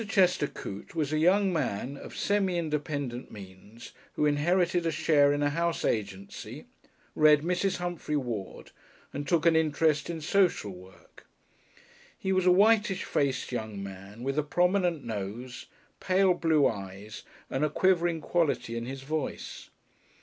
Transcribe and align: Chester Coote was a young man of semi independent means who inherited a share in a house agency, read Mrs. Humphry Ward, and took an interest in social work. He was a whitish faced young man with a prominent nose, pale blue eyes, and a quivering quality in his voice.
Chester 0.09 0.47
Coote 0.47 0.95
was 0.95 1.13
a 1.13 1.19
young 1.19 1.53
man 1.53 1.95
of 1.95 2.17
semi 2.17 2.57
independent 2.57 3.29
means 3.29 3.91
who 4.13 4.25
inherited 4.25 4.83
a 4.87 4.91
share 4.91 5.31
in 5.31 5.43
a 5.43 5.51
house 5.51 5.85
agency, 5.85 6.65
read 7.13 7.41
Mrs. 7.43 7.77
Humphry 7.77 8.17
Ward, 8.17 8.71
and 9.13 9.27
took 9.27 9.45
an 9.45 9.55
interest 9.55 10.09
in 10.09 10.19
social 10.19 10.71
work. 10.71 11.27
He 12.17 12.31
was 12.33 12.47
a 12.47 12.51
whitish 12.51 13.03
faced 13.03 13.51
young 13.51 13.83
man 13.83 14.23
with 14.23 14.39
a 14.39 14.41
prominent 14.43 15.03
nose, 15.03 15.67
pale 15.99 16.33
blue 16.33 16.67
eyes, 16.67 17.21
and 17.47 17.63
a 17.63 17.69
quivering 17.69 18.21
quality 18.21 18.75
in 18.75 18.87
his 18.87 19.03
voice. 19.03 19.69